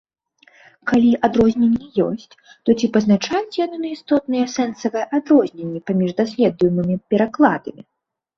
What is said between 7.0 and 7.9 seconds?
перакладамі?